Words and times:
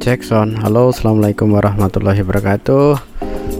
Sound. 0.00 0.56
Halo, 0.64 0.88
assalamualaikum 0.96 1.52
warahmatullahi 1.52 2.24
wabarakatuh. 2.24 2.96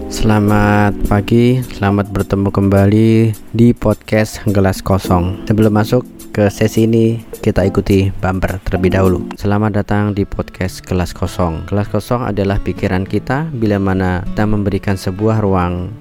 Selamat 0.09 0.97
pagi, 1.05 1.61
selamat 1.61 2.09
bertemu 2.17 2.49
kembali 2.49 3.11
di 3.53 3.77
podcast 3.77 4.41
Gelas 4.49 4.81
Kosong. 4.81 5.45
Sebelum 5.45 5.69
masuk 5.69 6.01
ke 6.33 6.49
sesi 6.49 6.89
ini, 6.89 7.21
kita 7.45 7.69
ikuti 7.69 8.09
bumper 8.25 8.57
terlebih 8.65 8.97
dahulu. 8.97 9.29
Selamat 9.37 9.85
datang 9.85 10.17
di 10.17 10.25
podcast 10.25 10.81
Gelas 10.81 11.13
Kosong. 11.13 11.69
Gelas 11.69 11.93
Kosong 11.93 12.25
adalah 12.25 12.57
pikiran 12.57 13.05
kita 13.05 13.53
bila 13.53 13.77
mana 13.77 14.25
kita 14.33 14.49
memberikan 14.49 14.97
sebuah 14.97 15.45
ruang, 15.45 15.93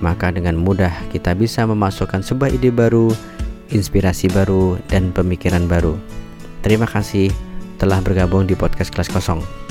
maka 0.00 0.32
dengan 0.32 0.56
mudah 0.56 0.96
kita 1.12 1.36
bisa 1.36 1.68
memasukkan 1.68 2.24
sebuah 2.24 2.56
ide 2.56 2.72
baru, 2.72 3.12
inspirasi 3.68 4.32
baru, 4.32 4.80
dan 4.88 5.12
pemikiran 5.12 5.68
baru. 5.68 5.92
Terima 6.64 6.88
kasih 6.88 7.28
telah 7.76 8.00
bergabung 8.00 8.48
di 8.48 8.56
podcast 8.56 8.88
Kelas 8.88 9.12
Kosong. 9.12 9.63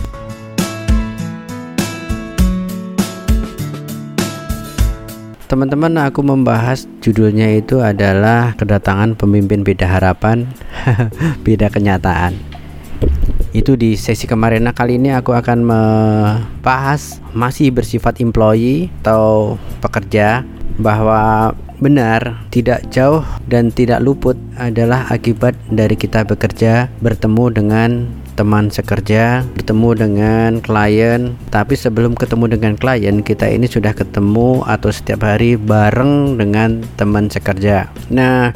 Teman-teman, 5.54 6.02
aku 6.02 6.26
membahas 6.26 6.90
judulnya 6.98 7.46
itu 7.54 7.78
adalah 7.78 8.58
kedatangan 8.58 9.14
pemimpin 9.14 9.62
beda 9.62 9.86
harapan, 9.86 10.50
beda 11.46 11.70
kenyataan. 11.70 12.34
Itu 13.54 13.78
di 13.78 13.94
sesi 13.94 14.26
kemarin. 14.26 14.66
Nah, 14.66 14.74
kali 14.74 14.98
ini 14.98 15.14
aku 15.14 15.30
akan 15.30 15.62
membahas 15.62 17.22
masih 17.38 17.70
bersifat 17.70 18.18
employee 18.18 18.90
atau 19.06 19.62
pekerja 19.78 20.42
bahwa 20.82 21.54
benar 21.78 22.50
tidak 22.50 22.90
jauh 22.90 23.22
dan 23.46 23.70
tidak 23.70 24.02
luput 24.02 24.34
adalah 24.58 25.06
akibat 25.14 25.54
dari 25.70 25.94
kita 25.94 26.26
bekerja 26.26 26.90
bertemu 26.98 27.46
dengan 27.54 27.90
teman 28.34 28.70
sekerja, 28.74 29.46
bertemu 29.54 29.90
dengan 29.94 30.52
klien. 30.60 31.38
Tapi 31.54 31.78
sebelum 31.78 32.18
ketemu 32.18 32.58
dengan 32.58 32.74
klien, 32.78 33.22
kita 33.22 33.50
ini 33.50 33.70
sudah 33.70 33.94
ketemu 33.94 34.66
atau 34.66 34.90
setiap 34.90 35.26
hari 35.26 35.56
bareng 35.56 36.38
dengan 36.38 36.82
teman 36.98 37.30
sekerja. 37.30 37.90
Nah, 38.10 38.50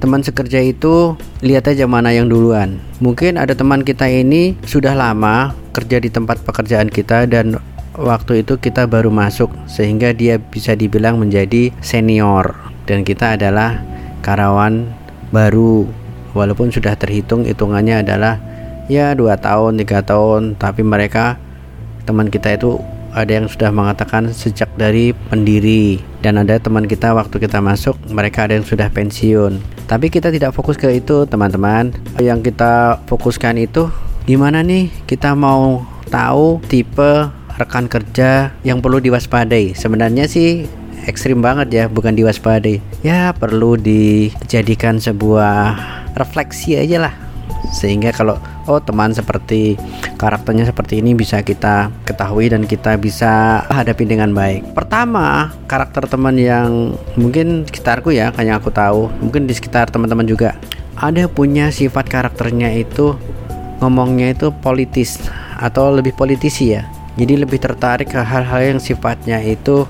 teman 0.00 0.24
sekerja 0.24 0.64
itu 0.64 1.14
lihat 1.44 1.68
aja 1.68 1.84
mana 1.84 2.14
yang 2.14 2.30
duluan. 2.30 2.80
Mungkin 3.04 3.36
ada 3.36 3.52
teman 3.52 3.84
kita 3.84 4.08
ini 4.08 4.56
sudah 4.64 4.96
lama 4.96 5.52
kerja 5.76 6.00
di 6.00 6.10
tempat 6.10 6.42
pekerjaan 6.42 6.88
kita 6.88 7.28
dan 7.28 7.60
waktu 7.98 8.46
itu 8.46 8.56
kita 8.56 8.86
baru 8.86 9.10
masuk 9.10 9.50
sehingga 9.66 10.14
dia 10.14 10.38
bisa 10.38 10.78
dibilang 10.78 11.18
menjadi 11.18 11.74
senior 11.82 12.54
dan 12.86 13.02
kita 13.02 13.34
adalah 13.34 13.82
karyawan 14.22 14.86
baru 15.34 15.84
walaupun 16.32 16.70
sudah 16.70 16.94
terhitung 16.94 17.42
hitungannya 17.42 18.06
adalah 18.06 18.38
ya 18.88 19.14
dua 19.14 19.38
tahun 19.38 19.78
tiga 19.78 20.02
tahun. 20.02 20.56
Tapi 20.58 20.82
mereka 20.82 21.36
teman 22.08 22.32
kita 22.32 22.56
itu 22.56 22.80
ada 23.12 23.40
yang 23.40 23.48
sudah 23.48 23.72
mengatakan 23.72 24.32
sejak 24.32 24.68
dari 24.76 25.12
pendiri. 25.28 26.00
Dan 26.20 26.40
ada 26.40 26.58
teman 26.58 26.84
kita 26.84 27.14
waktu 27.14 27.38
kita 27.38 27.62
masuk 27.62 27.94
mereka 28.10 28.48
ada 28.48 28.58
yang 28.58 28.66
sudah 28.66 28.90
pensiun. 28.90 29.60
Tapi 29.88 30.12
kita 30.12 30.28
tidak 30.28 30.52
fokus 30.52 30.76
ke 30.76 30.90
itu 30.92 31.24
teman-teman. 31.24 31.94
Yang 32.20 32.52
kita 32.52 33.00
fokuskan 33.08 33.56
itu 33.60 33.88
gimana 34.28 34.60
nih 34.60 34.92
kita 35.08 35.32
mau 35.32 35.88
tahu 36.12 36.60
tipe 36.68 37.32
rekan 37.56 37.88
kerja 37.88 38.52
yang 38.62 38.84
perlu 38.84 39.00
diwaspadai? 39.00 39.72
Sebenarnya 39.72 40.28
sih 40.28 40.68
ekstrim 41.08 41.40
banget 41.40 41.68
ya 41.72 41.84
bukan 41.88 42.12
diwaspadai. 42.12 42.84
Ya 43.00 43.32
perlu 43.32 43.80
dijadikan 43.80 45.00
sebuah 45.00 45.80
refleksi 46.12 46.76
aja 46.76 47.08
lah. 47.08 47.14
Sehingga 47.72 48.12
kalau 48.12 48.36
oh 48.68 48.78
teman 48.78 49.16
seperti 49.16 49.80
karakternya 50.20 50.68
seperti 50.68 51.00
ini 51.00 51.16
bisa 51.16 51.40
kita 51.40 51.88
ketahui 52.04 52.52
dan 52.52 52.68
kita 52.68 53.00
bisa 53.00 53.64
hadapi 53.72 54.04
dengan 54.04 54.30
baik. 54.36 54.76
Pertama, 54.76 55.50
karakter 55.64 56.04
teman 56.04 56.36
yang 56.36 56.92
mungkin 57.16 57.64
sekitarku 57.64 58.12
ya, 58.12 58.28
kayak 58.36 58.60
aku 58.60 58.70
tahu, 58.70 59.08
mungkin 59.24 59.48
di 59.48 59.56
sekitar 59.56 59.88
teman-teman 59.88 60.28
juga 60.28 60.60
ada 61.00 61.24
punya 61.26 61.72
sifat 61.72 62.06
karakternya 62.12 62.76
itu 62.76 63.16
ngomongnya 63.80 64.34
itu 64.36 64.52
politis 64.60 65.18
atau 65.56 65.94
lebih 65.94 66.12
politisi 66.14 66.76
ya. 66.76 66.86
Jadi 67.18 67.34
lebih 67.34 67.58
tertarik 67.58 68.14
ke 68.14 68.20
hal-hal 68.22 68.76
yang 68.76 68.80
sifatnya 68.82 69.42
itu 69.42 69.86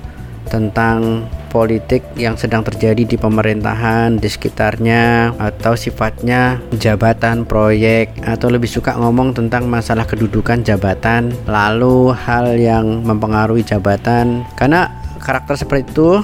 tentang 0.49 1.29
politik 1.49 2.05
yang 2.13 2.37
sedang 2.37 2.61
terjadi 2.61 3.03
di 3.03 3.17
pemerintahan 3.17 4.21
di 4.21 4.29
sekitarnya 4.29 5.33
atau 5.35 5.73
sifatnya 5.73 6.61
jabatan 6.77 7.43
proyek 7.43 8.13
atau 8.21 8.53
lebih 8.53 8.69
suka 8.69 8.93
ngomong 8.95 9.33
tentang 9.33 9.65
masalah 9.65 10.05
kedudukan 10.05 10.61
jabatan. 10.61 11.33
Lalu 11.49 12.13
hal 12.13 12.55
yang 12.55 13.01
mempengaruhi 13.01 13.65
jabatan. 13.65 14.45
Karena 14.53 14.93
karakter 15.19 15.57
seperti 15.59 15.89
itu 15.89 16.21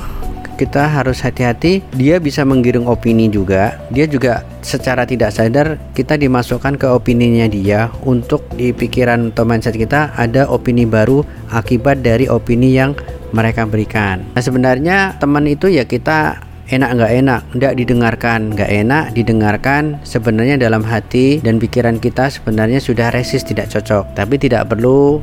kita 0.55 0.87
harus 0.87 1.19
hati-hati. 1.19 1.83
Dia 1.93 2.17
bisa 2.17 2.47
menggiring 2.47 2.87
opini 2.87 3.27
juga. 3.27 3.75
Dia 3.91 4.07
juga 4.07 4.47
secara 4.63 5.03
tidak 5.03 5.35
sadar 5.35 5.75
kita 5.93 6.15
dimasukkan 6.15 6.79
ke 6.79 6.87
opininya 6.87 7.45
dia. 7.45 7.91
Untuk 8.07 8.47
di 8.55 8.71
pikiran 8.71 9.35
atau 9.35 9.43
mindset 9.43 9.75
kita 9.75 10.15
ada 10.15 10.47
opini 10.47 10.87
baru 10.87 11.27
akibat 11.51 12.01
dari 12.01 12.31
opini 12.31 12.73
yang 12.73 12.95
mereka 13.35 13.67
berikan. 13.67 14.23
Nah 14.31 14.39
sebenarnya 14.39 15.19
teman 15.19 15.43
itu 15.43 15.67
ya 15.67 15.83
kita 15.83 16.39
enak 16.71 16.89
nggak 16.97 17.13
enak, 17.21 17.41
nggak 17.53 17.73
didengarkan, 17.77 18.39
nggak 18.55 18.71
enak 18.71 19.03
didengarkan. 19.13 19.83
Sebenarnya 20.07 20.55
dalam 20.57 20.81
hati 20.81 21.43
dan 21.43 21.59
pikiran 21.59 21.99
kita 21.99 22.31
sebenarnya 22.31 22.79
sudah 22.79 23.11
resis 23.11 23.43
tidak 23.43 23.69
cocok, 23.69 24.15
tapi 24.17 24.39
tidak 24.39 24.71
perlu 24.71 25.19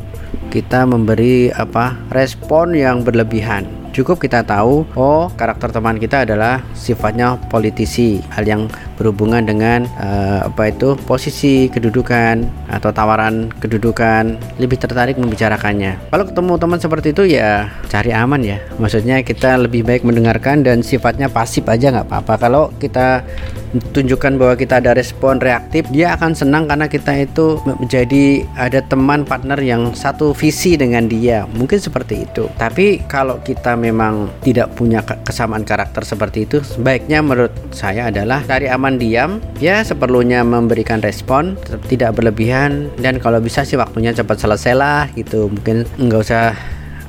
kita 0.52 0.84
memberi 0.84 1.48
apa 1.48 1.96
respon 2.12 2.76
yang 2.76 3.00
berlebihan 3.00 3.81
cukup 3.92 4.18
kita 4.18 4.42
tahu 4.42 4.88
oh 4.96 5.28
karakter 5.36 5.70
teman 5.70 6.00
kita 6.00 6.24
adalah 6.24 6.64
sifatnya 6.72 7.36
politisi. 7.52 8.24
Hal 8.32 8.48
yang 8.48 8.66
berhubungan 8.96 9.44
dengan 9.44 9.84
uh, 10.00 10.48
apa 10.48 10.72
itu 10.72 10.96
posisi 11.04 11.68
kedudukan 11.68 12.42
atau 12.72 12.90
tawaran 12.90 13.52
kedudukan. 13.60 14.40
Lebih 14.56 14.80
tertarik 14.80 15.20
membicarakannya. 15.20 16.10
Kalau 16.10 16.24
ketemu 16.26 16.52
teman 16.58 16.78
seperti 16.80 17.12
itu 17.12 17.22
ya 17.38 17.68
cari 17.92 18.10
aman 18.16 18.40
ya. 18.40 18.58
Maksudnya 18.80 19.20
kita 19.20 19.60
lebih 19.60 19.84
baik 19.84 20.02
mendengarkan 20.02 20.64
dan 20.64 20.80
sifatnya 20.80 21.28
pasif 21.28 21.68
aja 21.68 21.92
nggak 21.92 22.08
apa-apa. 22.08 22.34
Kalau 22.40 22.64
kita 22.80 23.22
tunjukkan 23.92 24.36
bahwa 24.36 24.54
kita 24.56 24.84
ada 24.84 24.92
respon 24.92 25.40
reaktif 25.40 25.88
dia 25.88 26.12
akan 26.12 26.36
senang 26.36 26.68
karena 26.68 26.86
kita 26.92 27.12
itu 27.24 27.56
menjadi 27.64 28.44
ada 28.52 28.84
teman 28.84 29.24
partner 29.24 29.56
yang 29.60 29.96
satu 29.96 30.36
visi 30.36 30.76
dengan 30.76 31.08
dia. 31.08 31.48
Mungkin 31.56 31.80
seperti 31.80 32.28
itu. 32.28 32.48
Tapi 32.60 33.04
kalau 33.08 33.40
kita 33.40 33.74
memang 33.82 34.30
tidak 34.46 34.78
punya 34.78 35.02
kesamaan 35.02 35.66
karakter 35.66 36.06
seperti 36.06 36.46
itu 36.46 36.62
sebaiknya 36.62 37.18
menurut 37.18 37.50
saya 37.74 38.14
adalah 38.14 38.46
cari 38.46 38.70
aman 38.70 38.94
diam 39.02 39.42
ya 39.58 39.82
seperlunya 39.82 40.46
memberikan 40.46 41.02
respon 41.02 41.58
tidak 41.90 42.14
berlebihan 42.14 42.94
dan 43.02 43.18
kalau 43.18 43.42
bisa 43.42 43.66
sih 43.66 43.74
waktunya 43.74 44.14
cepat 44.14 44.38
selesai 44.38 44.72
lah 44.78 45.10
gitu 45.18 45.50
mungkin 45.50 45.82
nggak 45.98 46.22
usah 46.22 46.54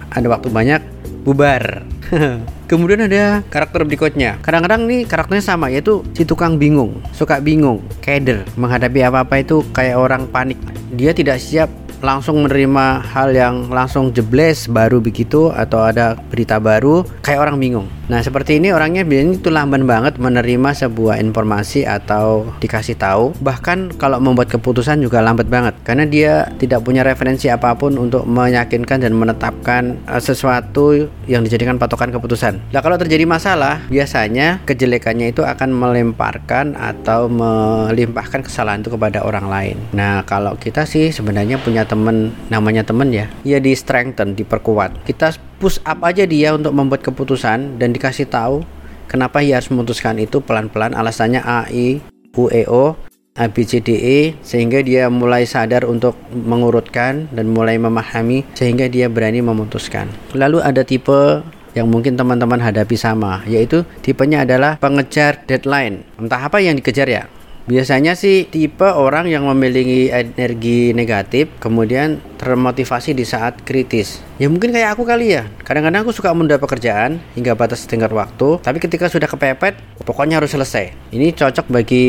ada 0.10 0.26
waktu 0.26 0.50
banyak 0.50 0.82
bubar 1.22 1.86
Kemudian 2.72 3.06
ada 3.06 3.46
karakter 3.54 3.86
berikutnya. 3.86 4.42
Kadang-kadang 4.42 4.90
nih 4.90 5.06
karakternya 5.06 5.44
sama 5.46 5.70
yaitu 5.70 6.02
si 6.18 6.26
tukang 6.26 6.58
bingung, 6.58 6.98
suka 7.14 7.38
bingung, 7.38 7.86
keder, 8.02 8.48
menghadapi 8.58 9.04
apa-apa 9.06 9.46
itu 9.46 9.62
kayak 9.76 9.98
orang 10.00 10.26
panik. 10.30 10.58
Dia 10.94 11.14
tidak 11.14 11.38
siap 11.38 11.70
langsung 12.04 12.44
menerima 12.44 13.00
hal 13.16 13.32
yang 13.32 13.72
langsung 13.72 14.12
jebles 14.12 14.68
baru 14.68 15.00
begitu 15.00 15.48
atau 15.56 15.88
ada 15.88 16.20
berita 16.20 16.60
baru 16.60 17.08
kayak 17.24 17.40
orang 17.40 17.56
bingung. 17.56 17.88
Nah 18.14 18.22
seperti 18.22 18.62
ini 18.62 18.70
orangnya 18.70 19.02
biasanya 19.02 19.42
itu 19.42 19.50
lamban 19.50 19.90
banget 19.90 20.22
menerima 20.22 20.70
sebuah 20.86 21.18
informasi 21.18 21.82
atau 21.82 22.46
dikasih 22.62 22.94
tahu. 23.02 23.34
Bahkan 23.42 23.98
kalau 23.98 24.22
membuat 24.22 24.54
keputusan 24.54 25.02
juga 25.02 25.18
lambat 25.26 25.50
banget 25.50 25.74
karena 25.82 26.06
dia 26.06 26.46
tidak 26.62 26.86
punya 26.86 27.02
referensi 27.02 27.50
apa 27.50 27.74
pun 27.74 27.98
untuk 27.98 28.30
meyakinkan 28.30 29.02
dan 29.02 29.18
menetapkan 29.18 29.98
uh, 30.06 30.22
sesuatu 30.22 31.10
yang 31.26 31.42
dijadikan 31.42 31.82
patokan 31.82 32.14
keputusan. 32.14 32.62
Nah 32.70 32.86
kalau 32.86 33.02
terjadi 33.02 33.26
masalah 33.26 33.82
biasanya 33.90 34.62
kejelekannya 34.62 35.34
itu 35.34 35.42
akan 35.42 35.74
melemparkan 35.74 36.78
atau 36.78 37.26
melimpahkan 37.26 38.46
kesalahan 38.46 38.86
itu 38.86 38.94
kepada 38.94 39.26
orang 39.26 39.50
lain. 39.50 39.78
Nah 39.90 40.22
kalau 40.30 40.54
kita 40.54 40.86
sih 40.86 41.10
sebenarnya 41.10 41.58
punya 41.58 41.82
teman 41.90 42.30
namanya 42.54 42.86
teman 42.86 43.10
ya 43.10 43.26
ya 43.42 43.58
di 43.58 43.74
strengthen 43.74 44.38
diperkuat 44.38 45.02
kita 45.10 45.34
push 45.64 45.80
up 45.88 46.04
aja 46.04 46.28
dia 46.28 46.52
untuk 46.52 46.76
membuat 46.76 47.08
keputusan 47.08 47.80
dan 47.80 47.96
dikasih 47.96 48.28
tahu 48.28 48.68
kenapa 49.08 49.40
ia 49.40 49.56
harus 49.56 49.72
memutuskan 49.72 50.20
itu 50.20 50.44
pelan-pelan. 50.44 50.92
Alasannya 50.92 51.40
A 51.40 51.72
I 51.72 52.04
U 52.36 52.52
E 52.52 52.68
O 52.68 53.00
A 53.40 53.48
B 53.48 53.64
C 53.64 53.80
D 53.80 53.96
E 53.96 54.20
sehingga 54.44 54.84
dia 54.84 55.08
mulai 55.08 55.48
sadar 55.48 55.88
untuk 55.88 56.20
mengurutkan 56.36 57.32
dan 57.32 57.48
mulai 57.48 57.80
memahami 57.80 58.44
sehingga 58.60 58.92
dia 58.92 59.08
berani 59.08 59.40
memutuskan. 59.40 60.12
Lalu 60.36 60.60
ada 60.60 60.84
tipe 60.84 61.40
yang 61.72 61.88
mungkin 61.88 62.20
teman-teman 62.20 62.60
hadapi 62.60 63.00
sama 63.00 63.40
yaitu 63.48 63.88
tipenya 64.04 64.44
adalah 64.44 64.76
pengejar 64.76 65.48
deadline. 65.48 66.04
Entah 66.20 66.44
apa 66.44 66.60
yang 66.60 66.76
dikejar 66.76 67.08
ya 67.08 67.24
Biasanya 67.64 68.20
sih 68.20 68.44
tipe 68.44 68.84
orang 68.84 69.32
yang 69.32 69.48
memiliki 69.48 70.12
energi 70.12 70.92
negatif 70.92 71.48
kemudian 71.64 72.20
termotivasi 72.36 73.16
di 73.16 73.24
saat 73.24 73.64
kritis. 73.64 74.20
Ya 74.36 74.52
mungkin 74.52 74.76
kayak 74.76 75.00
aku 75.00 75.08
kali 75.08 75.40
ya. 75.40 75.48
Kadang-kadang 75.64 76.04
aku 76.04 76.12
suka 76.12 76.36
menunda 76.36 76.60
pekerjaan 76.60 77.24
hingga 77.40 77.56
batas 77.56 77.88
tenggat 77.88 78.12
waktu, 78.12 78.60
tapi 78.60 78.84
ketika 78.84 79.08
sudah 79.08 79.32
kepepet, 79.32 79.80
pokoknya 80.04 80.44
harus 80.44 80.52
selesai. 80.52 80.92
Ini 81.16 81.32
cocok 81.32 81.72
bagi 81.72 82.06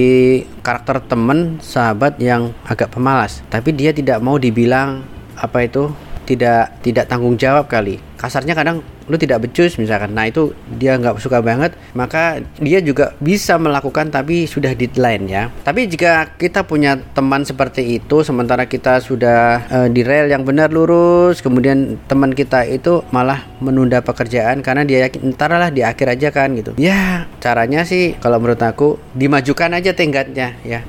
karakter 0.67 0.99
temen, 1.07 1.63
sahabat 1.63 2.19
yang 2.19 2.51
agak 2.67 2.91
pemalas, 2.91 3.39
tapi 3.47 3.71
dia 3.71 3.95
tidak 3.95 4.19
mau 4.19 4.43
dibilang 4.43 5.07
apa 5.39 5.71
itu 5.71 5.95
tidak 6.25 6.81
tidak 6.81 7.07
tanggung 7.07 7.37
jawab 7.39 7.69
kali. 7.69 8.01
Kasarnya 8.17 8.57
kadang 8.57 8.81
lu 9.05 9.21
tidak 9.21 9.45
becus 9.45 9.77
misalkan. 9.77 10.17
Nah 10.17 10.25
itu 10.25 10.57
dia 10.81 10.97
nggak 10.97 11.21
suka 11.21 11.45
banget 11.45 11.77
maka 11.93 12.41
dia 12.57 12.81
juga 12.81 13.13
bisa 13.21 13.61
melakukan 13.61 14.09
tapi 14.09 14.49
sudah 14.49 14.73
deadline 14.73 15.29
ya. 15.29 15.53
Tapi 15.63 15.85
jika 15.85 16.33
kita 16.41 16.65
punya 16.65 16.97
teman 17.13 17.45
seperti 17.45 18.01
itu 18.01 18.25
sementara 18.25 18.65
kita 18.65 19.05
sudah 19.05 19.69
uh, 19.69 19.89
di 19.93 20.01
rel 20.01 20.33
yang 20.33 20.43
benar 20.49 20.73
lurus 20.73 21.45
kemudian 21.45 22.01
teman 22.09 22.33
kita 22.33 22.65
itu 22.65 23.05
malah 23.13 23.45
menunda 23.61 24.01
pekerjaan 24.01 24.65
karena 24.65 24.89
dia 24.89 25.05
yakin 25.05 25.37
ntar 25.37 25.53
lah 25.53 25.69
di 25.69 25.85
akhir 25.85 26.17
aja 26.17 26.29
kan 26.33 26.57
gitu. 26.57 26.73
Ya 26.81 27.29
caranya 27.45 27.85
sih 27.85 28.17
kalau 28.17 28.41
menurut 28.41 28.61
aku 28.65 28.97
dimajukan 29.13 29.77
aja 29.77 29.93
tenggatnya 29.93 30.57
ya. 30.65 30.81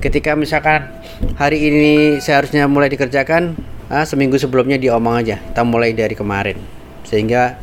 Ketika 0.00 0.32
misalkan 0.32 0.88
hari 1.36 1.60
ini 1.60 2.16
seharusnya 2.24 2.64
mulai 2.64 2.88
dikerjakan 2.88 3.52
ah, 3.90 4.06
seminggu 4.06 4.38
sebelumnya 4.38 4.78
diomong 4.78 5.20
aja. 5.20 5.36
Kita 5.36 5.66
mulai 5.66 5.92
dari 5.92 6.14
kemarin. 6.14 6.56
Sehingga 7.04 7.58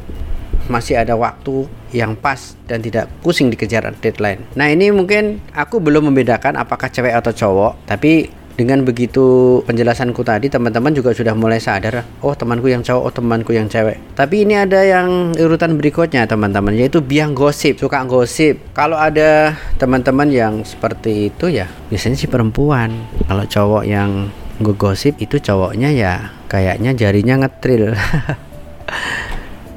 masih 0.68 1.00
ada 1.00 1.15
waktu 1.15 1.65
yang 1.95 2.19
pas 2.19 2.59
dan 2.68 2.83
tidak 2.83 3.07
pusing 3.24 3.47
dikejar 3.47 3.88
deadline. 4.03 4.44
Nah 4.59 4.68
ini 4.68 4.91
mungkin 4.91 5.39
aku 5.56 5.79
belum 5.79 6.12
membedakan 6.12 6.59
apakah 6.59 6.91
cewek 6.91 7.15
atau 7.15 7.31
cowok, 7.31 7.88
tapi 7.88 8.27
dengan 8.57 8.81
begitu 8.81 9.62
penjelasanku 9.69 10.25
tadi 10.25 10.50
teman-teman 10.50 10.89
juga 10.89 11.13
sudah 11.13 11.38
mulai 11.38 11.62
sadar 11.62 12.01
oh 12.25 12.33
temanku 12.33 12.65
yang 12.65 12.81
cowok 12.81 13.03
oh 13.06 13.13
temanku 13.13 13.53
yang 13.53 13.69
cewek. 13.69 14.01
Tapi 14.18 14.50
ini 14.50 14.57
ada 14.57 14.81
yang 14.81 15.38
urutan 15.38 15.77
berikutnya 15.77 16.25
teman-teman 16.25 16.74
yaitu 16.74 17.00
biang 17.00 17.38
gosip 17.38 17.77
suka 17.77 18.01
gosip. 18.09 18.57
Kalau 18.74 18.97
ada 18.97 19.53
teman-teman 19.77 20.27
yang 20.33 20.53
seperti 20.65 21.29
itu 21.29 21.53
ya 21.53 21.69
biasanya 21.94 22.18
si 22.18 22.25
perempuan. 22.25 22.91
Kalau 23.29 23.45
cowok 23.45 23.83
yang 23.85 24.33
ngegosip 24.57 25.18
itu 25.21 25.38
cowoknya 25.38 25.89
ya 25.94 26.13
kayaknya 26.50 26.94
jarinya 26.98 27.45
ngetril. 27.45 27.94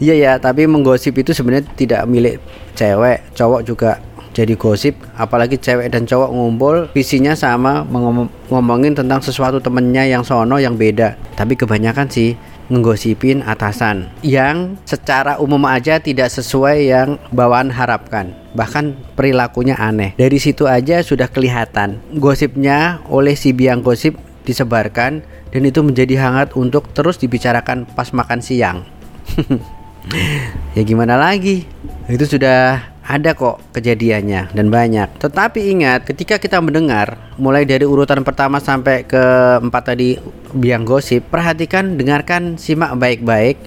Iya 0.01 0.17
ya 0.17 0.33
tapi 0.41 0.65
menggosip 0.65 1.13
itu 1.21 1.37
sebenarnya 1.37 1.69
tidak 1.77 2.09
milik 2.09 2.41
cewek. 2.73 3.21
Cowok 3.37 3.61
juga 3.69 4.01
jadi 4.33 4.57
gosip 4.57 4.97
apalagi 5.19 5.61
cewek 5.61 5.93
dan 5.93 6.09
cowok 6.09 6.31
ngumpul 6.33 6.77
visinya 6.97 7.37
sama 7.37 7.85
ngom 7.85 8.31
ngomongin 8.49 8.97
tentang 8.97 9.21
sesuatu 9.21 9.61
temennya 9.61 10.09
yang 10.09 10.25
sono 10.25 10.57
yang 10.57 10.81
beda. 10.81 11.21
Tapi 11.37 11.53
kebanyakan 11.53 12.09
sih 12.09 12.33
nggosipin 12.71 13.43
atasan 13.43 14.09
yang 14.23 14.79
secara 14.87 15.43
umum 15.43 15.61
aja 15.67 16.01
tidak 16.01 16.33
sesuai 16.33 16.89
yang 16.89 17.21
bawaan 17.29 17.69
harapkan. 17.69 18.33
Bahkan 18.57 19.15
perilakunya 19.19 19.77
aneh. 19.77 20.17
Dari 20.17 20.39
situ 20.41 20.65
aja 20.65 21.03
sudah 21.05 21.29
kelihatan 21.29 22.01
gosipnya 22.17 23.05
oleh 23.11 23.37
si 23.37 23.53
biang 23.53 23.85
gosip 23.85 24.30
disebarkan 24.51 25.23
dan 25.55 25.63
itu 25.63 25.81
menjadi 25.87 26.19
hangat 26.19 26.59
untuk 26.59 26.91
terus 26.91 27.17
dibicarakan 27.23 27.87
pas 27.87 28.11
makan 28.11 28.43
siang. 28.43 28.83
ya 30.77 30.83
gimana 30.83 31.15
lagi? 31.15 31.67
Itu 32.11 32.27
sudah 32.27 32.91
ada 33.11 33.35
kok 33.35 33.75
kejadiannya 33.75 34.55
dan 34.55 34.67
banyak. 34.71 35.19
Tetapi 35.19 35.75
ingat, 35.75 36.07
ketika 36.07 36.39
kita 36.39 36.63
mendengar 36.63 37.19
mulai 37.35 37.67
dari 37.67 37.83
urutan 37.83 38.23
pertama 38.23 38.63
sampai 38.63 39.03
ke 39.03 39.23
empat 39.59 39.83
tadi 39.95 40.15
biang 40.55 40.87
gosip, 40.87 41.27
perhatikan, 41.27 41.99
dengarkan, 41.99 42.55
simak 42.55 42.95
baik-baik. 42.95 43.59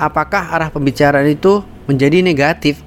Apakah 0.00 0.52
arah 0.52 0.68
pembicaraan 0.72 1.28
itu 1.28 1.60
menjadi 1.88 2.20
negatif 2.24 2.80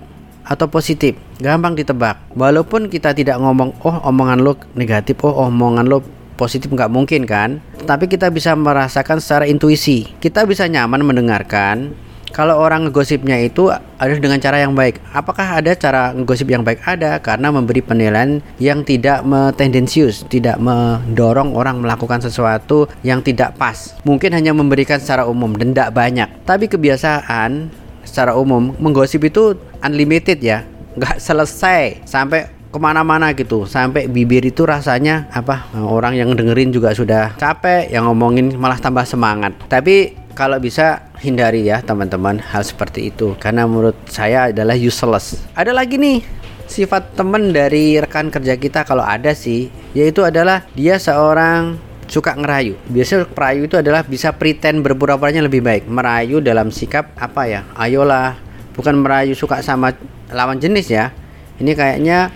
atau 0.45 0.65
positif? 0.69 1.17
Gampang 1.41 1.77
ditebak. 1.77 2.33
Walaupun 2.33 2.89
kita 2.89 3.13
tidak 3.13 3.37
ngomong, 3.37 3.77
oh 3.85 3.97
omongan 4.05 4.41
lo 4.41 4.57
negatif, 4.73 5.21
oh 5.21 5.45
omongan 5.45 5.85
lo 5.89 6.01
positif 6.39 6.71
nggak 6.71 6.87
mungkin 6.87 7.27
kan 7.27 7.59
tapi 7.83 8.07
kita 8.07 8.31
bisa 8.31 8.55
merasakan 8.55 9.19
secara 9.19 9.43
intuisi 9.43 10.07
kita 10.23 10.47
bisa 10.47 10.63
nyaman 10.71 11.03
mendengarkan 11.03 11.91
kalau 12.29 12.61
orang 12.61 12.85
ngegosipnya 12.85 13.41
itu 13.41 13.73
ada 13.73 14.13
dengan 14.13 14.37
cara 14.37 14.61
yang 14.61 14.77
baik. 14.77 15.01
Apakah 15.13 15.59
ada 15.61 15.73
cara 15.73 16.13
ngegosip 16.13 16.45
yang 16.45 16.61
baik? 16.61 16.85
Ada 16.85 17.17
karena 17.17 17.49
memberi 17.49 17.81
penilaian 17.81 18.37
yang 18.61 18.85
tidak 18.85 19.25
tendensius, 19.57 20.21
tidak 20.29 20.61
mendorong 20.61 21.57
orang 21.57 21.81
melakukan 21.81 22.21
sesuatu 22.21 22.85
yang 23.01 23.25
tidak 23.25 23.57
pas. 23.57 23.97
Mungkin 24.05 24.37
hanya 24.37 24.53
memberikan 24.53 25.01
secara 25.01 25.25
umum 25.25 25.57
dan 25.57 25.73
tidak 25.73 25.91
banyak. 25.97 26.29
Tapi 26.45 26.69
kebiasaan 26.69 27.73
secara 28.05 28.37
umum 28.37 28.77
menggosip 28.77 29.25
itu 29.25 29.57
unlimited 29.81 30.37
ya, 30.37 30.65
nggak 30.97 31.17
selesai 31.17 32.05
sampai 32.05 32.58
ke 32.69 32.77
mana-mana 32.77 33.33
gitu 33.33 33.65
sampai 33.65 34.05
bibir 34.05 34.45
itu 34.45 34.61
rasanya 34.61 35.25
apa 35.33 35.65
orang 35.73 36.13
yang 36.13 36.37
dengerin 36.37 36.69
juga 36.69 36.93
sudah 36.93 37.33
capek 37.41 37.89
yang 37.89 38.05
ngomongin 38.05 38.53
malah 38.53 38.77
tambah 38.77 39.01
semangat 39.09 39.57
tapi 39.65 40.13
kalau 40.37 40.61
bisa 40.61 41.09
hindari 41.17 41.65
ya 41.65 41.81
teman-teman 41.81 42.37
hal 42.37 42.61
seperti 42.61 43.09
itu 43.09 43.33
karena 43.41 43.65
menurut 43.65 43.97
saya 44.05 44.53
adalah 44.53 44.77
useless 44.77 45.41
ada 45.57 45.73
lagi 45.73 45.97
nih 45.97 46.21
sifat 46.69 47.17
teman 47.17 47.49
dari 47.49 47.97
rekan 47.97 48.29
kerja 48.29 48.53
kita 48.53 48.85
kalau 48.85 49.01
ada 49.01 49.33
sih 49.33 49.73
yaitu 49.97 50.21
adalah 50.21 50.61
dia 50.77 51.01
seorang 51.01 51.89
suka 52.09 52.33
ngerayu. 52.33 52.73
Biasanya 52.89 53.29
perayu 53.29 53.69
itu 53.69 53.77
adalah 53.77 54.01
bisa 54.01 54.33
pretend 54.33 54.81
berpura-puranya 54.81 55.45
lebih 55.45 55.61
baik. 55.61 55.85
Merayu 55.85 56.41
dalam 56.41 56.73
sikap 56.73 57.13
apa 57.15 57.45
ya? 57.45 57.61
Ayolah, 57.77 58.33
bukan 58.73 58.97
merayu 58.97 59.37
suka 59.37 59.61
sama 59.61 59.93
lawan 60.33 60.57
jenis 60.57 60.89
ya. 60.89 61.13
Ini 61.61 61.77
kayaknya 61.77 62.33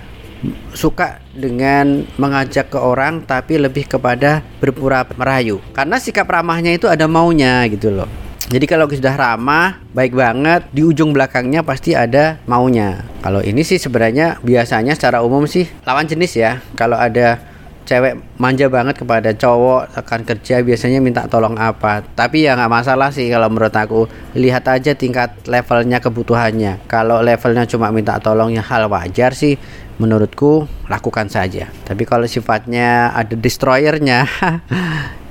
suka 0.76 1.24
dengan 1.32 2.04
mengajak 2.20 2.70
ke 2.70 2.80
orang 2.80 3.24
tapi 3.24 3.58
lebih 3.58 3.88
kepada 3.88 4.44
berpura 4.60 5.08
merayu. 5.16 5.64
Karena 5.72 5.98
sikap 5.98 6.28
ramahnya 6.28 6.76
itu 6.76 6.90
ada 6.90 7.08
maunya 7.08 7.64
gitu 7.72 7.90
loh. 7.94 8.10
Jadi 8.54 8.68
kalau 8.68 8.86
sudah 8.86 9.16
ramah 9.16 9.80
baik 9.96 10.14
banget 10.14 10.68
di 10.70 10.84
ujung 10.84 11.16
belakangnya 11.16 11.64
pasti 11.64 11.96
ada 11.96 12.38
maunya. 12.46 13.08
Kalau 13.24 13.40
ini 13.40 13.64
sih 13.64 13.80
sebenarnya 13.80 14.38
biasanya 14.44 14.94
secara 14.94 15.24
umum 15.24 15.48
sih 15.48 15.66
lawan 15.88 16.06
jenis 16.06 16.38
ya. 16.38 16.60
Kalau 16.76 17.00
ada 17.00 17.40
cewek 17.84 18.20
manja 18.40 18.68
banget 18.72 19.00
kepada 19.00 19.36
cowok 19.36 19.94
akan 19.94 20.22
kerja 20.24 20.64
biasanya 20.64 21.00
minta 21.04 21.28
tolong 21.28 21.60
apa. 21.60 22.04
Tapi 22.04 22.48
ya 22.48 22.56
nggak 22.56 22.72
masalah 22.72 23.12
sih 23.12 23.28
kalau 23.30 23.52
menurut 23.52 23.76
aku. 23.76 24.08
Lihat 24.34 24.66
aja 24.68 24.96
tingkat 24.98 25.36
levelnya 25.46 26.00
kebutuhannya. 26.00 26.84
Kalau 26.90 27.22
levelnya 27.22 27.68
cuma 27.68 27.94
minta 27.94 28.18
tolongnya 28.18 28.64
hal 28.66 28.88
wajar 28.90 29.36
sih. 29.38 29.60
Menurutku 30.02 30.66
lakukan 30.90 31.30
saja. 31.30 31.70
Tapi 31.86 32.04
kalau 32.10 32.26
sifatnya 32.26 33.14
ada 33.14 33.38
destroyernya 33.38 34.26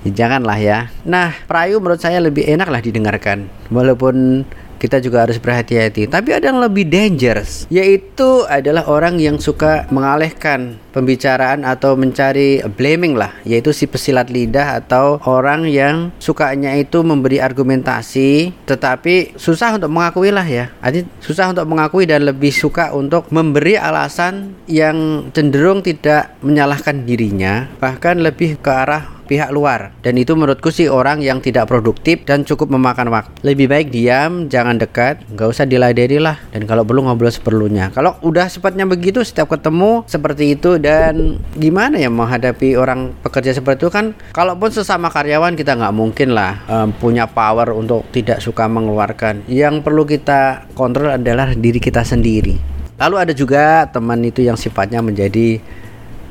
ya 0.06 0.10
janganlah 0.18 0.58
ya. 0.62 0.78
Nah 1.02 1.34
perayu 1.46 1.82
menurut 1.82 1.98
saya 1.98 2.22
lebih 2.22 2.46
enak 2.46 2.68
lah 2.70 2.78
didengarkan. 2.78 3.50
Walaupun 3.74 4.46
kita 4.82 4.98
juga 4.98 5.22
harus 5.22 5.38
berhati-hati. 5.38 6.10
Tapi 6.10 6.34
ada 6.34 6.50
yang 6.50 6.58
lebih 6.58 6.90
dangerous, 6.90 7.70
yaitu 7.70 8.42
adalah 8.50 8.90
orang 8.90 9.22
yang 9.22 9.38
suka 9.38 9.86
mengalihkan 9.94 10.82
pembicaraan 10.90 11.62
atau 11.62 11.94
mencari 11.94 12.58
blaming 12.74 13.14
lah, 13.14 13.30
yaitu 13.46 13.70
si 13.70 13.86
pesilat 13.86 14.26
lidah 14.26 14.82
atau 14.82 15.22
orang 15.22 15.70
yang 15.70 16.10
sukanya 16.18 16.74
itu 16.74 17.06
memberi 17.06 17.38
argumentasi, 17.38 18.50
tetapi 18.66 19.38
susah 19.38 19.78
untuk 19.78 19.94
mengakui 19.94 20.34
lah 20.34 20.44
ya. 20.44 20.74
Artinya 20.82 21.06
susah 21.22 21.54
untuk 21.54 21.70
mengakui 21.70 22.04
dan 22.10 22.26
lebih 22.26 22.50
suka 22.50 22.90
untuk 22.90 23.30
memberi 23.30 23.78
alasan 23.78 24.58
yang 24.66 25.30
cenderung 25.30 25.86
tidak 25.86 26.34
menyalahkan 26.42 27.06
dirinya, 27.06 27.70
bahkan 27.78 28.18
lebih 28.18 28.58
ke 28.58 28.68
arah 28.68 29.21
pihak 29.32 29.48
luar. 29.48 29.96
Dan 30.04 30.20
itu 30.20 30.36
menurutku 30.36 30.68
sih 30.68 30.92
orang 30.92 31.24
yang 31.24 31.40
tidak 31.40 31.72
produktif 31.72 32.28
dan 32.28 32.44
cukup 32.44 32.68
memakan 32.68 33.08
waktu. 33.08 33.32
Lebih 33.40 33.72
baik 33.72 33.88
diam 33.88 34.52
jangan 34.52 34.76
dekat 34.76 35.24
nggak 35.32 35.48
usah 35.48 35.64
diladeni 35.64 36.20
lah. 36.20 36.36
Dan 36.52 36.68
kalau 36.68 36.84
perlu 36.84 37.08
ngobrol 37.08 37.32
seperlunya. 37.32 37.88
Kalau 37.96 38.20
udah 38.20 38.52
sepatnya 38.52 38.84
begitu 38.84 39.24
setiap 39.24 39.48
ketemu 39.48 40.04
seperti 40.04 40.52
itu. 40.52 40.76
Dan 40.76 41.40
gimana 41.56 41.96
ya 41.96 42.12
menghadapi 42.12 42.76
orang 42.76 43.16
pekerja 43.24 43.56
seperti 43.56 43.88
itu 43.88 43.90
kan 43.94 44.12
kalaupun 44.36 44.68
sesama 44.68 45.08
karyawan 45.08 45.56
kita 45.56 45.78
nggak 45.78 45.94
mungkin 45.96 46.36
lah 46.36 46.60
um, 46.68 46.92
punya 46.92 47.24
power 47.24 47.72
untuk 47.72 48.04
tidak 48.12 48.44
suka 48.44 48.68
mengeluarkan. 48.68 49.48
Yang 49.48 49.80
perlu 49.80 50.04
kita 50.04 50.68
kontrol 50.76 51.16
adalah 51.16 51.56
diri 51.56 51.80
kita 51.80 52.04
sendiri. 52.04 52.58
Lalu 53.00 53.16
ada 53.18 53.32
juga 53.32 53.88
teman 53.88 54.20
itu 54.22 54.44
yang 54.44 54.54
sifatnya 54.54 55.02
menjadi 55.02 55.58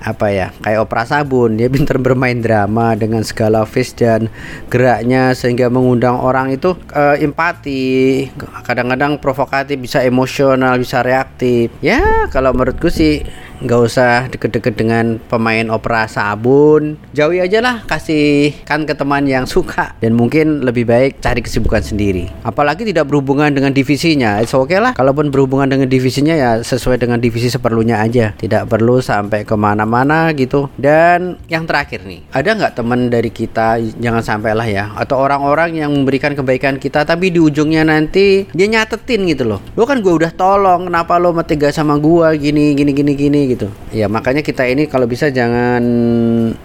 apa 0.02 0.34
ya 0.34 0.48
kayak 0.66 0.90
opera 0.90 1.06
sabun. 1.06 1.56
Dia 1.62 1.70
pintar 1.70 2.02
bermain 2.02 2.42
drama 2.42 2.98
dengan 2.98 3.22
segala 3.22 3.64
face 3.70 3.94
dan 3.94 4.28
geraknya 4.68 5.38
sehingga 5.38 5.70
mengundang 5.70 6.18
orang 6.18 6.52
itu 6.52 6.74
uh, 6.98 7.16
empati. 7.18 8.28
Kadang-kadang 8.66 9.22
provokatif 9.22 9.78
bisa 9.78 10.02
emosional 10.02 10.82
bisa 10.82 11.06
reaktif. 11.06 11.70
Ya 11.86 12.28
kalau 12.34 12.52
menurutku 12.52 12.90
sih 12.90 13.22
nggak 13.62 13.80
usah 13.82 14.28
deket-deket 14.34 14.74
dengan 14.74 15.22
pemain 15.30 15.70
opera 15.70 16.10
sabun. 16.10 16.98
Jauhi 17.14 17.42
aja 17.42 17.62
lah 17.62 17.86
kasihkan 17.86 18.90
ke 18.90 18.94
teman 18.98 19.30
yang 19.30 19.46
suka. 19.46 19.94
Dan 20.02 20.18
mungkin 20.18 20.66
lebih 20.66 20.90
baik 20.90 21.22
cari 21.22 21.46
kesibukan 21.46 21.86
sendiri. 21.86 22.28
Apalagi 22.42 22.84
tidak 22.84 23.08
berhubungan 23.08 23.54
dengan 23.54 23.70
divisinya. 23.72 24.42
It's 24.42 24.58
okay 24.58 24.82
lah. 24.82 24.98
Kalaupun 24.98 25.30
berhubungan 25.30 25.70
dengan 25.70 25.88
divisinya 25.88 26.34
ya 26.34 26.52
sesuai 26.66 26.98
dengan 26.98 27.22
divisi 27.22 27.54
seperlunya 27.54 28.02
aja. 28.02 28.34
Tidak 28.34 28.66
perlu 28.66 28.98
sampai 29.00 29.46
ke 29.46 29.54
mana-mana 29.54 30.34
gitu. 30.34 30.68
Dan 30.76 31.38
yang 31.46 31.70
terakhir 31.70 32.02
nih 32.04 32.26
ada 32.34 32.50
nggak 32.58 32.74
teman 32.74 33.14
dari 33.14 33.30
kita 33.30 33.78
jangan 34.02 34.24
sampai 34.26 34.52
lah 34.58 34.68
ya 34.68 34.90
atau 34.98 35.22
orang-orang 35.22 35.78
yang 35.78 35.92
memberikan 35.94 36.34
kebaikan 36.34 36.82
kita 36.82 37.06
tapi 37.06 37.30
di 37.30 37.38
ujungnya 37.38 37.86
nanti 37.86 38.50
dia 38.50 38.68
nyatetin 38.68 39.30
gitu 39.30 39.46
loh. 39.46 39.60
Lo 39.78 39.86
kan 39.86 40.02
gue 40.02 40.10
udah 40.10 40.34
tolong 40.34 40.90
kenapa 40.90 41.22
lo 41.22 41.36
tega 41.46 41.70
sama 41.70 41.98
gue 42.02 42.38
gini 42.38 42.74
gini 42.74 42.92
gini 42.96 43.14
gini 43.14 43.42
gitu. 43.56 43.68
Ya 43.92 44.08
makanya 44.08 44.42
kita 44.42 44.64
ini 44.68 44.88
kalau 44.88 45.06
bisa 45.06 45.28
jangan 45.30 45.84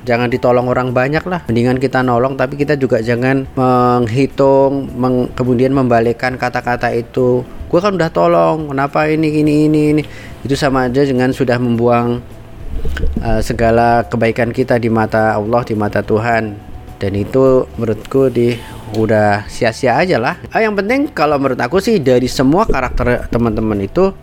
jangan 0.06 0.28
ditolong 0.30 0.70
orang 0.70 0.94
banyak 0.94 1.24
lah. 1.26 1.42
Mendingan 1.50 1.82
kita 1.82 2.00
nolong 2.06 2.38
tapi 2.38 2.54
kita 2.54 2.78
juga 2.78 3.02
jangan 3.02 3.46
menghitung 3.58 4.90
meng, 4.94 5.30
kemudian 5.34 5.74
membalikkan 5.74 6.38
kata-kata 6.38 6.94
itu. 6.94 7.42
Gue 7.66 7.80
kan 7.82 7.98
udah 7.98 8.10
tolong 8.14 8.70
kenapa 8.70 9.10
ini 9.10 9.42
ini 9.42 9.54
ini 9.66 9.80
ini. 9.96 10.02
Itu 10.46 10.54
sama 10.54 10.86
aja 10.86 11.02
dengan 11.02 11.34
sudah 11.34 11.58
membuang 11.58 12.22
uh, 13.22 13.40
segala 13.42 14.06
kebaikan 14.06 14.54
kita 14.54 14.78
di 14.78 14.86
mata 14.86 15.34
Allah 15.34 15.66
di 15.66 15.74
mata 15.74 16.00
Tuhan. 16.00 16.54
Dan 16.96 17.12
itu 17.12 17.68
menurutku 17.76 18.32
di 18.32 18.56
udah 18.96 19.44
sia-sia 19.50 20.00
aja 20.00 20.16
lah. 20.16 20.40
Ah, 20.48 20.64
yang 20.64 20.72
penting 20.72 21.12
kalau 21.12 21.36
menurut 21.36 21.58
aku 21.60 21.76
sih 21.82 22.00
dari 22.00 22.24
semua 22.24 22.64
karakter 22.64 23.28
teman-teman 23.28 23.82
itu 23.84 24.16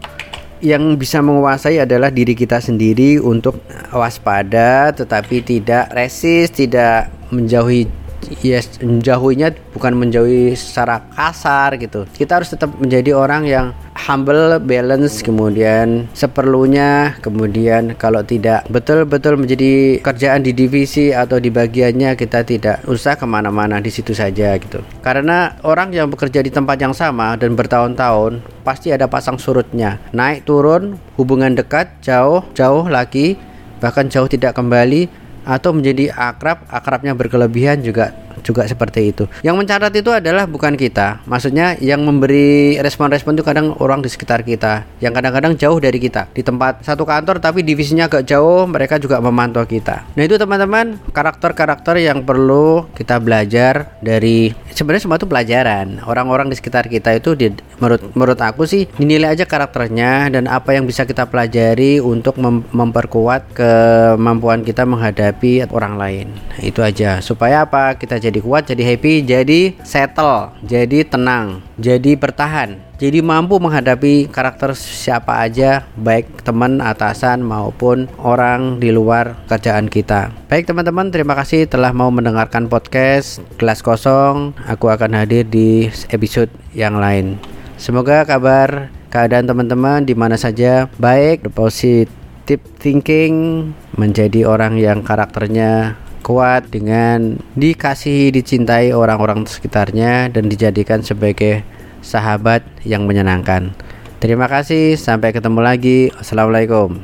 yang 0.63 0.95
bisa 0.95 1.19
menguasai 1.19 1.83
adalah 1.83 2.07
diri 2.07 2.31
kita 2.31 2.63
sendiri 2.63 3.19
untuk 3.19 3.59
waspada 3.91 4.95
tetapi 4.95 5.43
tidak 5.43 5.91
resist, 5.91 6.55
tidak 6.55 7.11
menjauhi 7.35 8.02
yes, 8.43 8.79
menjauhinya 8.79 9.53
bukan 9.73 9.93
menjauhi 9.97 10.53
secara 10.53 11.03
kasar 11.13 11.75
gitu. 11.79 12.05
Kita 12.13 12.39
harus 12.39 12.53
tetap 12.53 12.71
menjadi 12.77 13.15
orang 13.15 13.43
yang 13.47 13.65
humble, 13.93 14.59
balance, 14.59 15.21
kemudian 15.21 16.09
seperlunya, 16.11 17.15
kemudian 17.21 17.95
kalau 17.95 18.25
tidak 18.25 18.65
betul-betul 18.67 19.37
menjadi 19.39 20.01
kerjaan 20.01 20.41
di 20.43 20.51
divisi 20.51 21.13
atau 21.13 21.37
di 21.37 21.53
bagiannya 21.53 22.17
kita 22.17 22.43
tidak 22.43 22.83
usah 22.89 23.15
ke 23.15 23.25
mana-mana 23.25 23.79
di 23.79 23.93
situ 23.93 24.11
saja 24.11 24.57
gitu. 24.57 24.81
Karena 25.05 25.55
orang 25.63 25.93
yang 25.93 26.09
bekerja 26.11 26.41
di 26.43 26.51
tempat 26.51 26.77
yang 26.81 26.91
sama 26.91 27.37
dan 27.39 27.53
bertahun-tahun 27.53 28.43
pasti 28.65 28.91
ada 28.91 29.07
pasang 29.07 29.37
surutnya, 29.37 30.01
naik 30.11 30.43
turun, 30.43 30.97
hubungan 31.15 31.53
dekat, 31.53 31.89
jauh, 32.03 32.43
jauh 32.57 32.85
lagi, 32.89 33.37
bahkan 33.83 34.07
jauh 34.07 34.31
tidak 34.31 34.55
kembali 34.55 35.22
atau 35.43 35.75
menjadi 35.75 36.11
akrab, 36.11 36.63
akrabnya 36.71 37.11
berkelebihan 37.15 37.83
juga 37.83 38.15
juga 38.41 38.65
seperti 38.65 39.13
itu. 39.13 39.23
Yang 39.45 39.55
mencatat 39.61 39.93
itu 39.93 40.09
adalah 40.09 40.49
bukan 40.49 40.73
kita. 40.73 41.21
Maksudnya 41.29 41.77
yang 41.77 42.01
memberi 42.01 42.79
respon-respon 42.81 43.37
itu 43.37 43.45
kadang 43.45 43.77
orang 43.77 44.01
di 44.01 44.09
sekitar 44.09 44.41
kita, 44.41 44.87
yang 45.03 45.13
kadang-kadang 45.13 45.53
jauh 45.59 45.77
dari 45.77 46.01
kita. 46.01 46.31
Di 46.33 46.41
tempat 46.41 46.81
satu 46.81 47.05
kantor 47.05 47.37
tapi 47.37 47.61
divisinya 47.61 48.09
agak 48.09 48.25
jauh, 48.25 48.65
mereka 48.65 48.97
juga 48.97 49.19
memantau 49.19 49.67
kita. 49.67 50.07
Nah, 50.15 50.23
itu 50.23 50.39
teman-teman, 50.39 50.97
karakter-karakter 51.11 51.99
yang 52.01 52.23
perlu 52.23 52.87
kita 52.95 53.19
belajar 53.19 53.99
dari 53.99 54.55
sebenarnya 54.71 55.03
semua 55.05 55.17
itu 55.19 55.29
pelajaran. 55.29 56.01
Orang-orang 56.07 56.49
di 56.49 56.55
sekitar 56.57 56.89
kita 56.89 57.13
itu 57.13 57.35
di, 57.37 57.51
menurut 57.77 58.01
menurut 58.15 58.39
aku 58.39 58.63
sih 58.65 58.87
dinilai 58.97 59.35
aja 59.35 59.45
karakternya 59.45 60.31
dan 60.31 60.47
apa 60.47 60.73
yang 60.73 60.87
bisa 60.87 61.03
kita 61.03 61.27
pelajari 61.27 61.99
untuk 61.99 62.39
mem 62.39 62.63
memperkuat 62.71 63.53
kemampuan 63.53 64.63
kita 64.63 64.87
menghadapi 64.87 65.67
orang 65.69 65.95
lain. 65.99 66.27
Nah, 66.31 66.59
itu 66.63 66.79
aja. 66.79 67.19
Supaya 67.19 67.65
apa? 67.67 67.99
Kita 67.99 68.17
jadi 68.23 68.39
kuat, 68.39 68.71
jadi 68.71 68.95
happy, 68.95 69.27
jadi 69.27 69.61
settle, 69.83 70.55
jadi 70.63 71.03
tenang, 71.03 71.59
jadi 71.75 72.15
bertahan, 72.15 72.79
jadi 72.95 73.19
mampu 73.19 73.59
menghadapi 73.59 74.31
karakter 74.31 74.71
siapa 74.79 75.43
aja, 75.43 75.83
baik 75.99 76.39
teman, 76.47 76.79
atasan 76.79 77.43
maupun 77.43 78.07
orang 78.15 78.79
di 78.79 78.95
luar 78.95 79.35
kerjaan 79.51 79.91
kita. 79.91 80.31
Baik 80.47 80.71
teman-teman, 80.71 81.11
terima 81.11 81.35
kasih 81.35 81.67
telah 81.67 81.91
mau 81.91 82.07
mendengarkan 82.07 82.71
podcast 82.71 83.43
Kelas 83.59 83.83
Kosong. 83.83 84.55
Aku 84.71 84.87
akan 84.87 85.19
hadir 85.19 85.43
di 85.43 85.91
episode 86.15 86.47
yang 86.71 86.95
lain. 86.95 87.35
Semoga 87.75 88.23
kabar 88.23 88.87
keadaan 89.11 89.51
teman-teman 89.51 90.07
di 90.07 90.15
mana 90.15 90.39
saja 90.39 90.87
baik, 90.95 91.51
positive 91.51 92.63
thinking, 92.79 93.67
menjadi 93.99 94.47
orang 94.47 94.79
yang 94.79 95.03
karakternya 95.03 95.99
kuat 96.23 96.71
dengan 96.71 97.35
dikasihi 97.59 98.31
dicintai 98.31 98.95
orang-orang 98.95 99.43
sekitarnya 99.43 100.31
dan 100.31 100.47
dijadikan 100.47 101.03
sebagai 101.03 101.67
sahabat 101.99 102.63
yang 102.87 103.03
menyenangkan. 103.03 103.75
Terima 104.23 104.47
kasih, 104.47 104.95
sampai 104.95 105.35
ketemu 105.35 105.59
lagi. 105.59 106.07
Assalamualaikum. 106.15 107.03